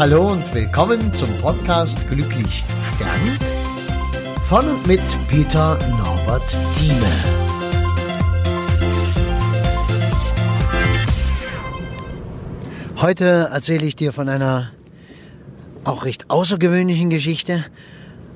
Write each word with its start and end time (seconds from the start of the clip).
Hallo 0.00 0.32
und 0.32 0.54
willkommen 0.54 1.12
zum 1.12 1.28
Podcast 1.42 2.08
Glücklich 2.08 2.64
Stern 2.96 3.38
von 4.48 4.66
und 4.70 4.86
mit 4.86 5.02
Peter 5.28 5.78
Norbert 5.90 6.56
Thieme. 6.74 7.04
Heute 13.02 13.50
erzähle 13.52 13.84
ich 13.84 13.94
dir 13.94 14.14
von 14.14 14.30
einer 14.30 14.70
auch 15.84 16.06
recht 16.06 16.30
außergewöhnlichen 16.30 17.10
Geschichte. 17.10 17.66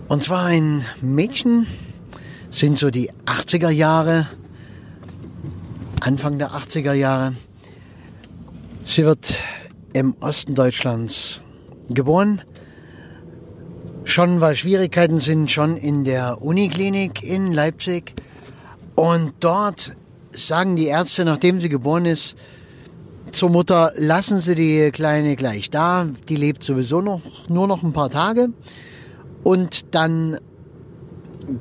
Und 0.07 0.23
zwar 0.23 0.45
ein 0.45 0.85
Mädchen, 1.01 1.67
sind 2.51 2.77
so 2.77 2.91
die 2.91 3.11
80er 3.25 3.71
Jahre, 3.71 4.29
Anfang 6.03 6.39
der 6.39 6.51
80er 6.51 6.93
Jahre. 6.93 7.35
Sie 8.85 9.07
wird 9.07 9.33
im 9.95 10.15
Osten 10.21 10.55
Deutschlands 10.55 11.41
geboren. 11.89 12.43
Schon 14.05 14.41
weil 14.41 14.57
Schwierigkeiten 14.57 15.19
sind, 15.19 15.51
schon 15.51 15.77
in 15.77 16.05
der 16.05 16.43
Uniklinik 16.43 17.23
in 17.23 17.53
Leipzig. 17.53 18.15
Und 18.95 19.33
dort 19.41 19.93
sagen 20.33 20.77
die 20.77 20.87
Ärzte, 20.87 21.25
nachdem 21.25 21.61
sie 21.61 21.69
geboren 21.69 22.05
ist, 22.07 22.37
zur 23.33 23.51
Mutter, 23.51 23.93
lassen 23.97 24.39
Sie 24.39 24.55
die 24.55 24.91
Kleine 24.93 25.35
gleich 25.35 25.69
da. 25.69 26.07
Die 26.29 26.37
lebt 26.37 26.63
sowieso 26.63 27.01
noch, 27.01 27.21
nur 27.49 27.67
noch 27.67 27.83
ein 27.83 27.93
paar 27.93 28.11
Tage. 28.11 28.51
Und 29.43 29.95
dann 29.95 30.39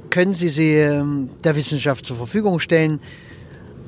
können 0.09 0.33
Sie 0.33 0.49
sie 0.49 0.73
ähm, 0.73 1.29
der 1.43 1.55
Wissenschaft 1.55 2.05
zur 2.05 2.15
Verfügung 2.15 2.59
stellen. 2.59 2.99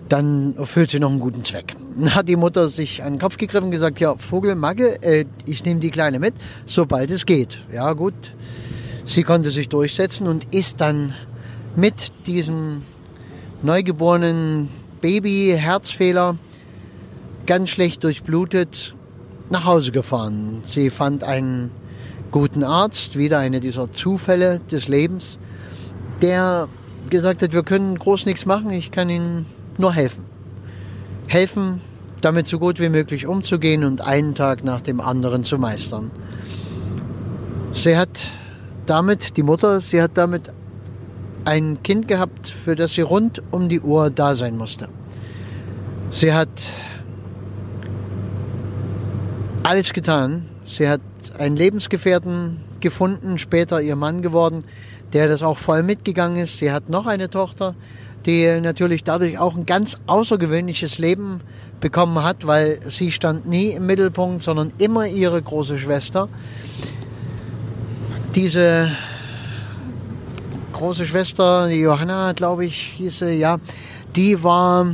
Dann 0.10 0.56
erfüllt 0.58 0.92
sie 0.92 1.00
noch 1.00 1.10
einen 1.10 1.20
guten 1.20 1.44
Zweck. 1.44 1.76
Dann 1.98 2.14
hat 2.14 2.30
die 2.30 2.36
Mutter 2.36 2.68
sich 2.68 3.04
an 3.04 3.14
den 3.14 3.20
Kopf 3.20 3.38
gegriffen 3.38 3.66
und 3.66 3.72
gesagt, 3.72 4.00
ja, 4.00 4.16
Vogel, 4.18 4.56
Magge, 4.56 5.02
äh, 5.02 5.26
ich 5.46 5.66
nehme 5.66 5.80
die 5.80 5.90
Kleine 5.90 6.20
mit, 6.20 6.36
sobald 6.66 7.10
es 7.10 7.26
geht. 7.26 7.60
Ja, 7.72 7.94
gut. 7.94 8.14
Sie 9.06 9.24
konnte 9.24 9.52
sich 9.52 9.70
durchsetzen 9.70 10.28
und 10.28 10.54
ist 10.54 10.82
dann 10.82 11.14
mit 11.76 12.12
diesem 12.28 12.84
neugeborenen 13.64 14.70
Baby, 15.02 15.56
Herzfehler, 15.58 16.38
ganz 17.46 17.70
schlecht 17.70 18.04
durchblutet, 18.04 18.96
nach 19.50 19.66
Hause 19.66 19.92
gefahren. 19.92 20.62
Sie 20.64 20.90
fand 20.90 21.24
einen 21.24 21.72
guten 22.32 22.64
Arzt, 22.64 23.18
wieder 23.18 23.40
eine 23.40 23.60
dieser 23.60 23.92
Zufälle 23.92 24.60
des 24.72 24.88
Lebens, 24.88 25.40
der 26.22 26.68
gesagt 27.10 27.42
hat, 27.42 27.54
wir 27.54 27.64
können 27.64 27.98
groß 27.98 28.26
nichts 28.26 28.46
machen, 28.46 28.72
ich 28.72 28.92
kann 28.92 29.10
Ihnen 29.10 29.46
nur 29.80 29.94
helfen. 29.94 30.26
Helfen, 31.28 31.82
damit 32.22 32.48
so 32.48 32.60
gut 32.60 32.80
wie 32.80 32.90
möglich 32.90 33.28
umzugehen 33.28 33.84
und 33.84 34.02
einen 34.02 34.36
Tag 34.36 34.64
nach 34.64 34.82
dem 34.82 35.02
anderen 35.02 35.44
zu 35.44 35.58
meistern. 35.58 36.12
Sie 37.74 37.98
hat 37.98 38.28
damit, 38.86 39.38
die 39.38 39.44
Mutter, 39.44 39.82
sie 39.82 40.02
hat 40.02 40.12
damit 40.16 40.52
ein 41.44 41.84
Kind 41.84 42.08
gehabt, 42.08 42.48
für 42.48 42.76
das 42.76 42.94
sie 42.94 43.02
rund 43.02 43.44
um 43.52 43.70
die 43.70 43.82
Uhr 43.82 44.10
da 44.10 44.36
sein 44.36 44.58
musste. 44.58 44.90
Sie 46.10 46.34
hat 46.34 46.50
alles 49.64 49.94
getan. 49.94 50.46
Sie 50.66 50.88
hat 50.88 51.02
einen 51.38 51.56
Lebensgefährten 51.56 52.62
gefunden, 52.80 53.38
später 53.38 53.82
ihr 53.82 53.96
Mann 53.96 54.22
geworden, 54.22 54.64
der 55.14 55.28
das 55.28 55.44
auch 55.44 55.58
voll 55.58 55.84
mitgegangen 55.84 56.38
ist. 56.38 56.58
Sie 56.58 56.72
hat 56.72 56.90
noch 56.90 57.06
eine 57.06 57.30
Tochter, 57.30 57.76
die 58.26 58.60
natürlich 58.60 59.04
dadurch 59.04 59.38
auch 59.38 59.56
ein 59.56 59.66
ganz 59.66 59.98
außergewöhnliches 60.08 60.98
Leben 60.98 61.42
bekommen 61.80 62.24
hat, 62.24 62.48
weil 62.48 62.80
sie 62.88 63.12
stand 63.12 63.48
nie 63.48 63.70
im 63.70 63.86
Mittelpunkt, 63.86 64.42
sondern 64.42 64.74
immer 64.78 65.06
ihre 65.08 65.42
große 65.42 65.78
Schwester. 65.78 66.28
Diese 68.34 68.92
große 70.74 71.06
Schwester, 71.06 71.68
die 71.68 71.80
Johanna, 71.80 72.34
glaube 72.34 72.66
ich, 72.66 72.94
hieß 72.98 73.20
sie, 73.20 73.34
ja, 73.34 73.60
die 74.16 74.44
war 74.44 74.88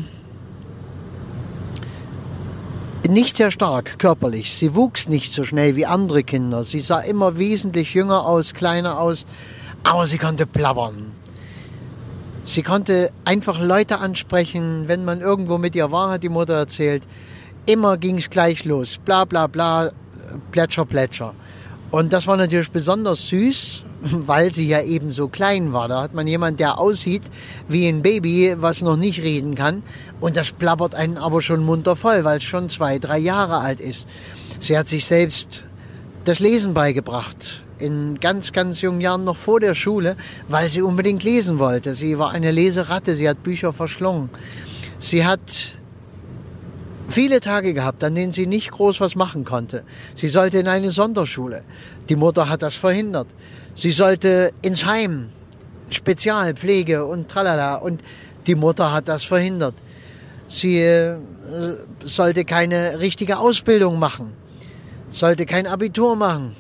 nicht 3.10 3.38
sehr 3.38 3.52
stark 3.52 3.98
körperlich. 4.00 4.54
Sie 4.54 4.76
wuchs 4.76 5.08
nicht 5.10 5.34
so 5.34 5.44
schnell 5.44 5.76
wie 5.76 5.86
andere 5.86 6.24
Kinder. 6.24 6.64
Sie 6.64 6.82
sah 6.82 7.00
immer 7.00 7.38
wesentlich 7.38 7.94
jünger 7.94 8.26
aus, 8.26 8.54
kleiner 8.54 9.00
aus, 9.00 9.26
aber 9.84 10.08
sie 10.08 10.18
konnte 10.18 10.46
plappern. 10.46 11.12
Sie 12.44 12.64
konnte 12.64 13.12
einfach 13.24 13.60
Leute 13.60 14.00
ansprechen, 14.00 14.88
wenn 14.88 15.06
man 15.06 15.22
irgendwo 15.22 15.58
mit 15.58 15.76
ihr 15.76 15.92
war, 15.92 16.10
hat 16.10 16.24
die 16.24 16.30
Mutter 16.30 16.56
erzählt. 16.56 17.04
Immer 17.66 17.98
ging 17.98 18.18
es 18.18 18.30
gleich 18.30 18.66
los. 18.66 18.98
Bla 18.98 19.26
bla 19.26 19.48
bla, 19.48 19.92
plätscher, 20.52 20.86
plätscher. 20.86 21.36
Und 21.92 22.14
das 22.14 22.26
war 22.26 22.38
natürlich 22.38 22.72
besonders 22.72 23.28
süß, 23.28 23.84
weil 24.02 24.52
sie 24.52 24.68
ja 24.68 24.82
eben 24.82 25.12
so 25.12 25.28
klein 25.28 25.74
war. 25.74 25.88
Da 25.88 26.02
hat 26.02 26.14
man 26.14 26.26
jemand, 26.26 26.60
der 26.60 26.80
aussieht 26.80 27.24
wie 27.68 27.88
ein 27.88 28.02
Baby, 28.02 28.56
was 28.58 28.82
noch 28.82 28.98
nicht 28.98 29.22
reden 29.22 29.54
kann. 29.54 29.84
Und 30.20 30.38
das 30.38 30.52
plappert 30.52 30.96
einen 30.96 31.18
aber 31.18 31.42
schon 31.42 31.64
munter 31.64 31.96
voll, 31.96 32.24
weil 32.24 32.38
es 32.38 32.44
schon 32.44 32.70
zwei, 32.70 32.98
drei 32.98 33.20
Jahre 33.20 33.58
alt 33.58 33.80
ist. 33.80 34.08
Sie 34.60 34.78
hat 34.78 34.88
sich 34.88 35.06
selbst 35.06 35.64
das 36.24 36.40
Lesen 36.40 36.74
beigebracht. 36.74 37.62
In 37.82 38.20
ganz, 38.20 38.52
ganz 38.52 38.82
jungen 38.82 39.02
Jahren 39.02 39.24
noch 39.24 39.38
vor 39.38 39.60
der 39.60 39.76
Schule, 39.76 40.16
weil 40.48 40.70
sie 40.70 40.82
unbedingt 40.82 41.24
lesen 41.24 41.60
wollte. 41.60 41.96
Sie 41.96 42.18
war 42.20 42.32
eine 42.32 42.52
Leseratte, 42.52 43.16
sie 43.16 43.28
hat 43.28 43.44
Bücher 43.44 43.74
verschlungen. 43.74 44.30
Sie 45.00 45.26
hat 45.26 45.76
viele 47.10 47.40
Tage 47.40 47.74
gehabt, 47.74 48.04
an 48.04 48.16
denen 48.16 48.34
sie 48.34 48.48
nicht 48.48 48.72
groß 48.72 49.02
was 49.02 49.16
machen 49.16 49.44
konnte. 49.46 49.84
Sie 50.16 50.30
sollte 50.30 50.60
in 50.60 50.68
eine 50.68 50.92
Sonderschule. 50.92 51.64
Die 52.10 52.16
Mutter 52.16 52.50
hat 52.50 52.62
das 52.62 52.76
verhindert. 52.76 53.28
Sie 53.76 53.92
sollte 53.92 54.52
ins 54.62 54.86
Heim, 54.86 55.30
Spezialpflege 55.90 57.06
und 57.06 57.30
tralala. 57.30 57.76
Und 57.76 58.02
die 58.48 58.56
Mutter 58.56 58.92
hat 58.92 59.08
das 59.08 59.24
verhindert. 59.24 59.76
Sie 60.48 60.80
äh, 60.80 61.16
sollte 62.04 62.44
keine 62.46 63.00
richtige 63.00 63.38
Ausbildung 63.38 64.00
machen, 64.00 64.34
sollte 65.10 65.46
kein 65.46 65.66
Abitur 65.66 66.16
machen. 66.16 66.56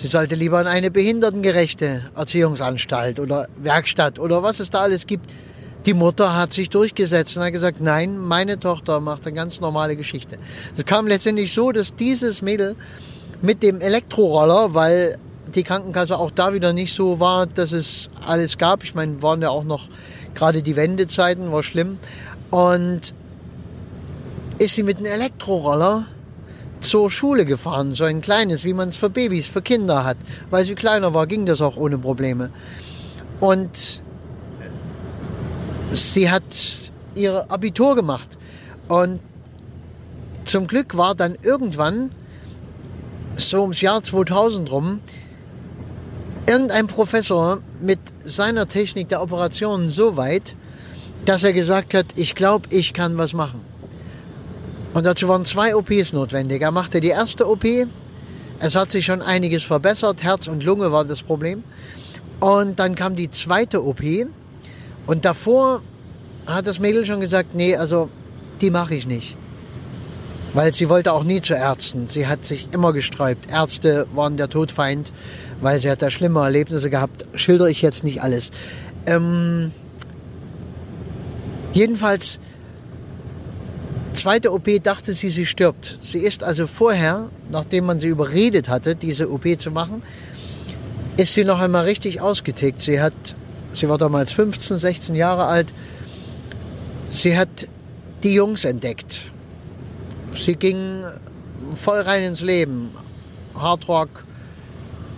Sie 0.00 0.06
sollte 0.06 0.34
lieber 0.34 0.58
in 0.62 0.66
eine 0.66 0.90
behindertengerechte 0.90 2.04
Erziehungsanstalt 2.16 3.20
oder 3.20 3.48
Werkstatt 3.58 4.18
oder 4.18 4.42
was 4.42 4.58
es 4.58 4.70
da 4.70 4.80
alles 4.80 5.06
gibt. 5.06 5.30
Die 5.84 5.92
Mutter 5.92 6.34
hat 6.34 6.54
sich 6.54 6.70
durchgesetzt 6.70 7.36
und 7.36 7.42
hat 7.42 7.52
gesagt, 7.52 7.82
nein, 7.82 8.16
meine 8.16 8.58
Tochter 8.58 9.00
macht 9.00 9.26
eine 9.26 9.34
ganz 9.34 9.60
normale 9.60 9.96
Geschichte. 9.96 10.38
Es 10.74 10.86
kam 10.86 11.06
letztendlich 11.06 11.52
so, 11.52 11.70
dass 11.70 11.94
dieses 11.94 12.40
Mädel 12.40 12.76
mit 13.42 13.62
dem 13.62 13.82
Elektroroller, 13.82 14.72
weil 14.72 15.18
die 15.54 15.64
Krankenkasse 15.64 16.16
auch 16.16 16.30
da 16.30 16.54
wieder 16.54 16.72
nicht 16.72 16.94
so 16.94 17.20
war, 17.20 17.46
dass 17.46 17.72
es 17.72 18.08
alles 18.26 18.56
gab. 18.56 18.84
Ich 18.84 18.94
meine, 18.94 19.20
waren 19.20 19.42
ja 19.42 19.50
auch 19.50 19.64
noch 19.64 19.90
gerade 20.34 20.62
die 20.62 20.76
Wendezeiten, 20.76 21.52
war 21.52 21.62
schlimm. 21.62 21.98
Und 22.50 23.12
ist 24.56 24.76
sie 24.76 24.82
mit 24.82 24.96
einem 24.96 25.12
Elektroroller 25.12 26.06
zur 26.80 27.10
Schule 27.10 27.44
gefahren, 27.44 27.94
so 27.94 28.04
ein 28.04 28.20
kleines, 28.20 28.64
wie 28.64 28.72
man 28.72 28.88
es 28.88 28.96
für 28.96 29.10
Babys, 29.10 29.46
für 29.46 29.62
Kinder 29.62 30.04
hat. 30.04 30.16
Weil 30.50 30.64
sie 30.64 30.74
kleiner 30.74 31.14
war, 31.14 31.26
ging 31.26 31.46
das 31.46 31.60
auch 31.60 31.76
ohne 31.76 31.98
Probleme. 31.98 32.50
Und 33.40 34.02
sie 35.90 36.30
hat 36.30 36.42
ihr 37.14 37.50
Abitur 37.50 37.94
gemacht. 37.94 38.38
Und 38.88 39.20
zum 40.44 40.66
Glück 40.66 40.96
war 40.96 41.14
dann 41.14 41.36
irgendwann, 41.42 42.12
so 43.36 43.62
ums 43.62 43.80
Jahr 43.80 44.02
2000 44.02 44.70
rum, 44.70 45.00
irgendein 46.46 46.86
Professor 46.86 47.60
mit 47.80 48.00
seiner 48.24 48.66
Technik 48.66 49.08
der 49.08 49.22
Operation 49.22 49.88
so 49.88 50.16
weit, 50.16 50.56
dass 51.24 51.44
er 51.44 51.52
gesagt 51.52 51.94
hat, 51.94 52.06
ich 52.16 52.34
glaube, 52.34 52.68
ich 52.70 52.92
kann 52.92 53.16
was 53.18 53.32
machen. 53.32 53.69
Und 54.92 55.06
dazu 55.06 55.28
waren 55.28 55.44
zwei 55.44 55.76
OPs 55.76 56.12
notwendig. 56.12 56.62
Er 56.62 56.72
machte 56.72 57.00
die 57.00 57.08
erste 57.08 57.48
OP. 57.48 57.64
Es 58.58 58.74
hat 58.74 58.90
sich 58.90 59.04
schon 59.04 59.22
einiges 59.22 59.62
verbessert. 59.62 60.22
Herz 60.22 60.48
und 60.48 60.62
Lunge 60.62 60.90
war 60.92 61.04
das 61.04 61.22
Problem. 61.22 61.62
Und 62.40 62.78
dann 62.78 62.94
kam 62.94 63.14
die 63.14 63.30
zweite 63.30 63.84
OP. 63.84 64.02
Und 65.06 65.24
davor 65.24 65.82
hat 66.46 66.66
das 66.66 66.78
Mädel 66.78 67.06
schon 67.06 67.20
gesagt, 67.20 67.54
nee, 67.54 67.76
also 67.76 68.08
die 68.60 68.70
mache 68.70 68.94
ich 68.94 69.06
nicht. 69.06 69.36
Weil 70.52 70.74
sie 70.74 70.88
wollte 70.88 71.12
auch 71.12 71.22
nie 71.22 71.40
zu 71.40 71.54
Ärzten. 71.54 72.08
Sie 72.08 72.26
hat 72.26 72.44
sich 72.44 72.68
immer 72.72 72.92
gesträubt. 72.92 73.48
Ärzte 73.50 74.08
waren 74.14 74.36
der 74.36 74.48
Todfeind, 74.48 75.12
weil 75.60 75.78
sie 75.78 75.88
hat 75.88 76.02
da 76.02 76.10
schlimme 76.10 76.40
Erlebnisse 76.40 76.90
gehabt. 76.90 77.26
Schildere 77.34 77.70
ich 77.70 77.82
jetzt 77.82 78.02
nicht 78.02 78.22
alles. 78.22 78.50
Ähm, 79.06 79.70
jedenfalls, 81.72 82.40
zweite 84.14 84.52
OP 84.52 84.68
dachte 84.82 85.12
sie, 85.12 85.30
sie 85.30 85.46
stirbt. 85.46 85.98
Sie 86.00 86.18
ist 86.18 86.42
also 86.42 86.66
vorher, 86.66 87.30
nachdem 87.50 87.86
man 87.86 87.98
sie 87.98 88.08
überredet 88.08 88.68
hatte, 88.68 88.96
diese 88.96 89.30
OP 89.30 89.46
zu 89.58 89.70
machen, 89.70 90.02
ist 91.16 91.34
sie 91.34 91.44
noch 91.44 91.60
einmal 91.60 91.84
richtig 91.84 92.20
ausgetickt. 92.20 92.80
Sie 92.80 93.00
hat, 93.00 93.12
sie 93.72 93.88
war 93.88 93.98
damals 93.98 94.32
15, 94.32 94.78
16 94.78 95.14
Jahre 95.14 95.46
alt. 95.46 95.72
Sie 97.08 97.36
hat 97.36 97.68
die 98.22 98.34
Jungs 98.34 98.64
entdeckt 98.64 99.30
Sie 100.34 100.54
ging 100.54 101.04
voll 101.74 102.00
rein 102.00 102.22
ins 102.22 102.40
Leben. 102.40 102.92
Hardrock, 103.54 104.24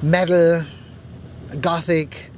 Metal, 0.00 0.64
Gothic, 1.60 2.30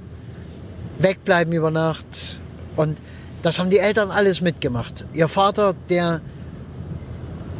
wegbleiben 0.98 1.52
über 1.52 1.70
Nacht. 1.70 2.40
Und 2.76 2.98
das 3.42 3.58
haben 3.58 3.70
die 3.70 3.78
Eltern 3.78 4.10
alles 4.10 4.40
mitgemacht. 4.40 5.06
Ihr 5.14 5.28
Vater, 5.28 5.74
der 5.88 6.20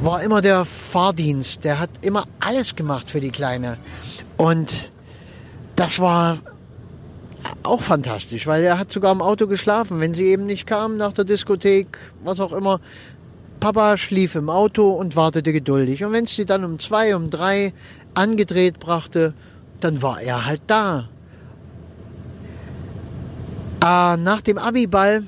war 0.01 0.23
immer 0.23 0.41
der 0.41 0.65
Fahrdienst, 0.65 1.65
der 1.65 1.79
hat 1.79 1.91
immer 2.03 2.25
alles 2.41 2.77
gemacht 2.77 3.11
für 3.11 3.21
die 3.21 3.31
Kleine. 3.31 3.79
Und 4.37 4.93
das 5.77 5.99
war 5.99 6.39
auch 7.63 7.81
fantastisch, 7.81 8.47
weil 8.47 8.65
er 8.65 8.79
hat 8.79 8.91
sogar 8.91 9.13
im 9.13 9.21
Auto 9.21 9.47
geschlafen, 9.47 10.01
wenn 10.01 10.15
sie 10.15 10.25
eben 10.25 10.47
nicht 10.47 10.67
kam 10.67 10.97
nach 10.97 11.13
der 11.13 11.25
Diskothek, 11.25 11.99
was 12.23 12.41
auch 12.41 12.53
immer. 12.53 12.81
Papa 13.61 13.97
schlief 13.97 14.35
im 14.35 14.51
Auto 14.51 14.91
und 14.91 15.17
wartete 15.17 15.53
geduldig. 15.53 16.05
Und 16.05 16.13
wenn 16.13 16.27
sie 16.27 16.45
dann 16.45 16.65
um 16.65 16.79
zwei, 16.79 17.17
um 17.17 17.31
drei 17.31 17.73
angedreht 18.15 18.79
brachte, 18.79 19.33
dann 19.81 20.03
war 20.03 20.21
er 20.21 20.45
halt 20.45 20.63
da. 20.67 21.09
Äh, 23.83 24.17
nach 24.17 24.41
dem 24.41 24.59
Abiball, 24.59 25.25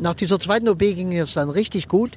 nach 0.00 0.14
dieser 0.14 0.40
zweiten 0.40 0.68
OP 0.68 0.80
ging 0.80 1.12
es 1.16 1.34
dann 1.34 1.50
richtig 1.50 1.88
gut. 1.88 2.12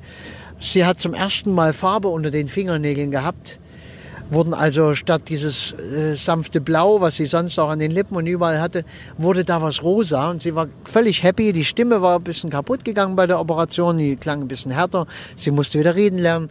Sie 0.59 0.85
hat 0.85 0.99
zum 0.99 1.13
ersten 1.13 1.53
Mal 1.53 1.73
Farbe 1.73 2.07
unter 2.07 2.31
den 2.31 2.47
Fingernägeln 2.47 3.11
gehabt 3.11 3.59
wurden 4.29 4.53
also 4.53 4.95
statt 4.95 5.23
dieses 5.29 5.73
äh, 5.73 6.15
sanfte 6.15 6.61
Blau, 6.61 7.01
was 7.01 7.15
sie 7.15 7.25
sonst 7.25 7.59
auch 7.59 7.69
an 7.69 7.79
den 7.79 7.91
Lippen 7.91 8.15
und 8.15 8.25
überall 8.25 8.59
hatte, 8.59 8.85
wurde 9.17 9.43
da 9.43 9.61
was 9.61 9.83
rosa 9.83 10.29
und 10.29 10.41
sie 10.41 10.55
war 10.55 10.67
völlig 10.83 11.23
happy. 11.23 11.53
Die 11.53 11.65
Stimme 11.65 12.01
war 12.01 12.17
ein 12.17 12.23
bisschen 12.23 12.49
kaputt 12.49 12.83
gegangen 12.83 13.15
bei 13.15 13.27
der 13.27 13.39
Operation, 13.39 13.97
die 13.97 14.15
klang 14.15 14.41
ein 14.41 14.47
bisschen 14.47 14.71
härter. 14.71 15.05
Sie 15.35 15.51
musste 15.51 15.79
wieder 15.79 15.95
reden 15.95 16.17
lernen. 16.17 16.49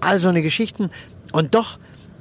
Also 0.00 0.28
eine 0.28 0.42
Geschichten. 0.42 0.90
Und 1.32 1.54
doch 1.54 1.78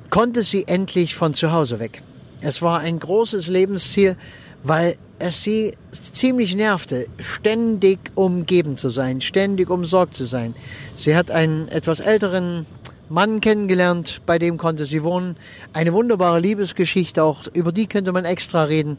konnte 0.09 0.43
sie 0.43 0.67
endlich 0.67 1.15
von 1.15 1.33
zu 1.33 1.51
Hause 1.51 1.79
weg. 1.79 2.03
Es 2.41 2.61
war 2.61 2.79
ein 2.79 2.99
großes 2.99 3.47
Lebensziel, 3.47 4.17
weil 4.63 4.97
es 5.21 5.43
sie 5.43 5.73
ziemlich 5.91 6.55
nervte, 6.55 7.07
ständig 7.19 7.99
umgeben 8.15 8.77
zu 8.77 8.89
sein, 8.89 9.21
ständig 9.21 9.69
umsorgt 9.69 10.15
zu 10.15 10.25
sein. 10.25 10.55
Sie 10.95 11.15
hat 11.15 11.31
einen 11.31 11.67
etwas 11.67 11.99
älteren 11.99 12.65
Mann 13.09 13.41
kennengelernt, 13.41 14.21
bei 14.25 14.39
dem 14.39 14.57
konnte 14.57 14.85
sie 14.85 15.03
wohnen. 15.03 15.35
Eine 15.73 15.93
wunderbare 15.93 16.39
Liebesgeschichte, 16.39 17.23
auch 17.23 17.47
über 17.53 17.71
die 17.71 17.87
könnte 17.87 18.11
man 18.11 18.25
extra 18.25 18.63
reden. 18.63 18.97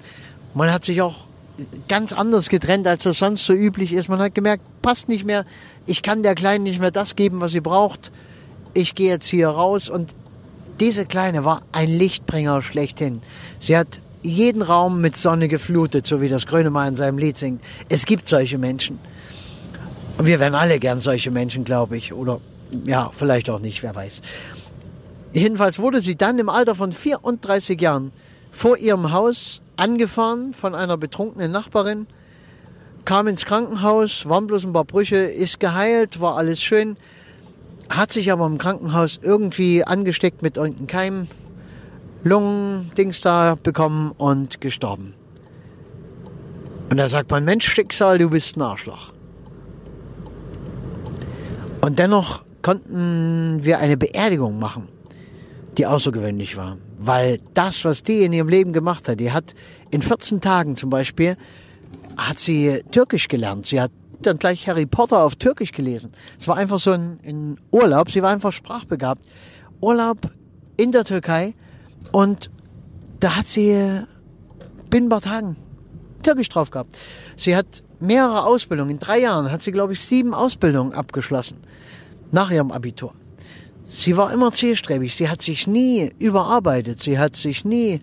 Man 0.54 0.72
hat 0.72 0.84
sich 0.84 1.02
auch 1.02 1.26
ganz 1.88 2.12
anders 2.12 2.48
getrennt, 2.48 2.86
als 2.86 3.04
das 3.04 3.18
sonst 3.18 3.44
so 3.44 3.52
üblich 3.52 3.92
ist. 3.92 4.08
Man 4.08 4.20
hat 4.20 4.34
gemerkt, 4.34 4.64
passt 4.82 5.08
nicht 5.08 5.24
mehr. 5.24 5.44
Ich 5.86 6.02
kann 6.02 6.22
der 6.22 6.34
Kleinen 6.34 6.64
nicht 6.64 6.80
mehr 6.80 6.90
das 6.90 7.16
geben, 7.16 7.40
was 7.40 7.52
sie 7.52 7.60
braucht. 7.60 8.10
Ich 8.74 8.94
gehe 8.94 9.10
jetzt 9.10 9.26
hier 9.26 9.48
raus 9.48 9.88
und 9.88 10.14
diese 10.80 11.06
Kleine 11.06 11.44
war 11.44 11.62
ein 11.72 11.88
Lichtbringer 11.88 12.62
schlechthin. 12.62 13.22
Sie 13.60 13.76
hat 13.76 14.00
jeden 14.22 14.62
Raum 14.62 15.00
mit 15.00 15.16
Sonne 15.16 15.48
geflutet, 15.48 16.06
so 16.06 16.20
wie 16.20 16.28
das 16.28 16.46
Grönemeyer 16.46 16.88
in 16.88 16.96
seinem 16.96 17.18
Lied 17.18 17.38
singt. 17.38 17.62
Es 17.88 18.04
gibt 18.04 18.28
solche 18.28 18.58
Menschen. 18.58 18.98
Und 20.18 20.26
wir 20.26 20.40
wären 20.40 20.54
alle 20.54 20.78
gern 20.78 21.00
solche 21.00 21.30
Menschen, 21.30 21.64
glaube 21.64 21.96
ich. 21.96 22.12
Oder 22.12 22.40
ja, 22.84 23.10
vielleicht 23.12 23.50
auch 23.50 23.60
nicht, 23.60 23.82
wer 23.82 23.94
weiß. 23.94 24.22
Jedenfalls 25.32 25.78
wurde 25.78 26.00
sie 26.00 26.16
dann 26.16 26.38
im 26.38 26.48
Alter 26.48 26.74
von 26.74 26.92
34 26.92 27.80
Jahren 27.80 28.12
vor 28.50 28.76
ihrem 28.76 29.12
Haus 29.12 29.62
angefahren 29.76 30.52
von 30.52 30.74
einer 30.74 30.98
betrunkenen 30.98 31.50
Nachbarin, 31.50 32.06
kam 33.04 33.26
ins 33.26 33.46
Krankenhaus, 33.46 34.28
waren 34.28 34.46
bloß 34.46 34.64
ein 34.64 34.72
paar 34.72 34.84
Brüche, 34.84 35.16
ist 35.16 35.58
geheilt, 35.58 36.20
war 36.20 36.36
alles 36.36 36.60
schön, 36.60 36.96
hat 37.88 38.12
sich 38.12 38.30
aber 38.30 38.46
im 38.46 38.58
Krankenhaus 38.58 39.18
irgendwie 39.22 39.84
angesteckt 39.84 40.42
mit 40.42 40.56
irgendeinem 40.56 40.86
Keim, 40.86 41.28
Lungen-Dings 42.24 43.20
da 43.20 43.56
bekommen 43.60 44.12
und 44.12 44.60
gestorben. 44.60 45.14
Und 46.90 46.96
da 46.98 47.08
sagt 47.08 47.30
man, 47.30 47.44
Mensch, 47.44 47.66
Schicksal, 47.66 48.18
du 48.18 48.30
bist 48.30 48.56
ein 48.56 48.62
Arschloch. 48.62 49.12
Und 51.80 51.98
dennoch 51.98 52.44
konnten 52.62 53.58
wir 53.62 53.78
eine 53.78 53.96
Beerdigung 53.96 54.58
machen, 54.58 54.88
die 55.78 55.86
außergewöhnlich 55.86 56.56
war. 56.56 56.78
Weil 56.98 57.40
das, 57.54 57.84
was 57.84 58.02
die 58.02 58.22
in 58.22 58.32
ihrem 58.32 58.48
Leben 58.48 58.72
gemacht 58.72 59.08
hat, 59.08 59.18
die 59.18 59.32
hat 59.32 59.54
in 59.90 60.00
14 60.00 60.40
Tagen 60.40 60.76
zum 60.76 60.90
Beispiel, 60.90 61.36
hat 62.16 62.38
sie 62.38 62.82
Türkisch 62.92 63.26
gelernt. 63.26 63.66
Sie 63.66 63.80
hat 63.80 63.90
dann 64.20 64.38
gleich 64.38 64.68
Harry 64.68 64.86
Potter 64.86 65.24
auf 65.24 65.34
Türkisch 65.36 65.72
gelesen. 65.72 66.12
Es 66.38 66.46
war 66.46 66.56
einfach 66.56 66.78
so 66.78 66.92
ein, 66.92 67.18
ein 67.26 67.58
Urlaub, 67.72 68.10
sie 68.10 68.22
war 68.22 68.30
einfach 68.30 68.52
sprachbegabt. 68.52 69.24
Urlaub 69.80 70.30
in 70.76 70.92
der 70.92 71.04
Türkei 71.04 71.54
und 72.10 72.50
da 73.20 73.36
hat 73.36 73.46
sie 73.46 74.02
binnen 74.90 75.08
paar 75.08 75.20
Tagen 75.20 75.56
Türkisch 76.22 76.48
drauf 76.48 76.70
gehabt. 76.70 76.98
Sie 77.36 77.56
hat 77.56 77.66
mehrere 78.00 78.44
Ausbildungen. 78.44 78.90
In 78.90 78.98
drei 78.98 79.20
Jahren 79.20 79.50
hat 79.50 79.62
sie, 79.62 79.72
glaube 79.72 79.92
ich, 79.92 80.00
sieben 80.00 80.34
Ausbildungen 80.34 80.92
abgeschlossen 80.92 81.58
nach 82.30 82.50
ihrem 82.50 82.72
Abitur. 82.72 83.14
Sie 83.86 84.16
war 84.16 84.32
immer 84.32 84.52
zielstrebig. 84.52 85.14
Sie 85.14 85.28
hat 85.28 85.42
sich 85.42 85.66
nie 85.66 86.12
überarbeitet. 86.18 87.00
Sie 87.00 87.18
hat 87.18 87.36
sich 87.36 87.64
nie 87.64 88.00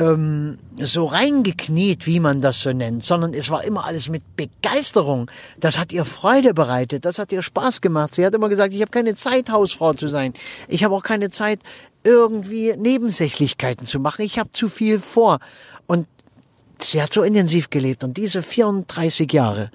ähm, 0.00 0.58
so 0.78 1.06
reingekniet, 1.06 2.06
wie 2.06 2.20
man 2.20 2.40
das 2.40 2.60
so 2.60 2.72
nennt, 2.72 3.04
sondern 3.04 3.34
es 3.34 3.50
war 3.50 3.64
immer 3.64 3.84
alles 3.84 4.08
mit 4.08 4.22
Begeisterung. 4.36 5.30
Das 5.58 5.78
hat 5.78 5.92
ihr 5.92 6.04
Freude 6.04 6.54
bereitet. 6.54 7.04
Das 7.04 7.18
hat 7.18 7.32
ihr 7.32 7.42
Spaß 7.42 7.80
gemacht. 7.80 8.14
Sie 8.14 8.24
hat 8.24 8.34
immer 8.34 8.48
gesagt, 8.48 8.74
ich 8.74 8.80
habe 8.80 8.90
keine 8.90 9.14
Zeit, 9.14 9.50
Hausfrau 9.50 9.92
zu 9.92 10.08
sein. 10.08 10.34
Ich 10.68 10.84
habe 10.84 10.94
auch 10.94 11.02
keine 11.02 11.30
Zeit, 11.30 11.60
irgendwie 12.02 12.74
Nebensächlichkeiten 12.76 13.86
zu 13.86 14.00
machen. 14.00 14.22
Ich 14.22 14.38
habe 14.38 14.50
zu 14.52 14.68
viel 14.68 14.98
vor. 14.98 15.38
Und 15.86 16.06
sie 16.80 17.02
hat 17.02 17.12
so 17.12 17.22
intensiv 17.22 17.70
gelebt. 17.70 18.04
Und 18.04 18.16
diese 18.16 18.42
34 18.42 19.32
Jahre, 19.32 19.70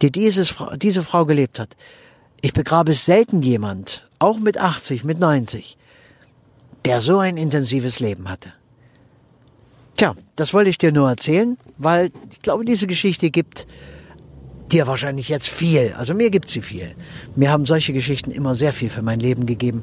die 0.00 0.10
dieses, 0.10 0.54
diese 0.76 1.02
Frau 1.02 1.26
gelebt 1.26 1.58
hat, 1.58 1.76
ich 2.40 2.54
begrabe 2.54 2.94
selten 2.94 3.42
jemand, 3.42 4.08
auch 4.18 4.38
mit 4.38 4.56
80, 4.56 5.04
mit 5.04 5.18
90, 5.18 5.76
der 6.86 7.02
so 7.02 7.18
ein 7.18 7.36
intensives 7.36 8.00
Leben 8.00 8.30
hatte. 8.30 8.54
Tja, 10.00 10.14
das 10.34 10.54
wollte 10.54 10.70
ich 10.70 10.78
dir 10.78 10.92
nur 10.92 11.10
erzählen, 11.10 11.58
weil 11.76 12.10
ich 12.30 12.40
glaube, 12.40 12.64
diese 12.64 12.86
Geschichte 12.86 13.28
gibt 13.28 13.66
dir 14.72 14.86
wahrscheinlich 14.86 15.28
jetzt 15.28 15.50
viel. 15.50 15.94
Also 15.98 16.14
mir 16.14 16.30
gibt 16.30 16.48
sie 16.48 16.62
viel. 16.62 16.94
Mir 17.36 17.50
haben 17.50 17.66
solche 17.66 17.92
Geschichten 17.92 18.30
immer 18.30 18.54
sehr 18.54 18.72
viel 18.72 18.88
für 18.88 19.02
mein 19.02 19.20
Leben 19.20 19.44
gegeben. 19.44 19.82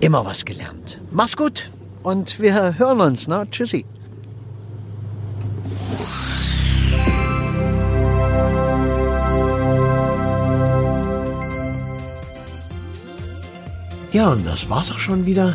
Immer 0.00 0.24
was 0.24 0.44
gelernt. 0.44 1.00
Mach's 1.12 1.36
gut 1.36 1.70
und 2.02 2.40
wir 2.40 2.76
hören 2.76 3.00
uns. 3.00 3.28
Ne? 3.28 3.46
Tschüssi. 3.48 3.84
Ja, 14.10 14.32
und 14.32 14.44
das 14.44 14.68
war's 14.68 14.90
auch 14.90 14.98
schon 14.98 15.26
wieder. 15.26 15.54